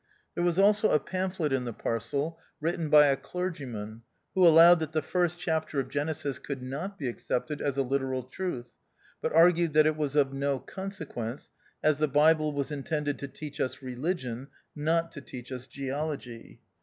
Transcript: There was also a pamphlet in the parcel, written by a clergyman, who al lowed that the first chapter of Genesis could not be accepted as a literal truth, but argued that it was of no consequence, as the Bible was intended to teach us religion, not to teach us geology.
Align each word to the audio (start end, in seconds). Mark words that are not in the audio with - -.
There 0.33 0.43
was 0.43 0.57
also 0.57 0.89
a 0.89 0.99
pamphlet 0.99 1.53
in 1.53 1.65
the 1.65 1.73
parcel, 1.73 2.39
written 2.59 2.89
by 2.89 3.05
a 3.05 3.15
clergyman, 3.15 4.01
who 4.33 4.43
al 4.47 4.53
lowed 4.53 4.79
that 4.79 4.93
the 4.93 5.01
first 5.03 5.37
chapter 5.37 5.79
of 5.79 5.89
Genesis 5.89 6.39
could 6.39 6.63
not 6.63 6.97
be 6.97 7.07
accepted 7.07 7.61
as 7.61 7.77
a 7.77 7.83
literal 7.83 8.23
truth, 8.23 8.65
but 9.21 9.31
argued 9.31 9.73
that 9.73 9.85
it 9.85 9.95
was 9.95 10.15
of 10.15 10.33
no 10.33 10.57
consequence, 10.57 11.51
as 11.83 11.99
the 11.99 12.07
Bible 12.07 12.51
was 12.51 12.71
intended 12.71 13.19
to 13.19 13.27
teach 13.27 13.61
us 13.61 13.83
religion, 13.83 14.47
not 14.75 15.11
to 15.11 15.21
teach 15.21 15.51
us 15.51 15.67
geology. 15.67 16.61